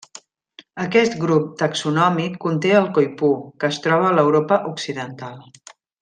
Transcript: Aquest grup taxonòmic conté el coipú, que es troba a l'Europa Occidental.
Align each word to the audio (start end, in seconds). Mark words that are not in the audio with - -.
Aquest 0.83 1.17
grup 1.23 1.43
taxonòmic 1.59 2.39
conté 2.47 2.71
el 2.79 2.89
coipú, 2.97 3.29
que 3.63 3.69
es 3.75 3.81
troba 3.87 4.07
a 4.11 4.15
l'Europa 4.21 4.59
Occidental. 4.75 5.37